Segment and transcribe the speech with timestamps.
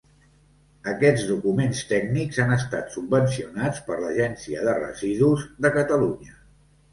[0.93, 6.35] Aquests documents tècnics han estat subvencionats per l'Agència de Residus de Catalunya.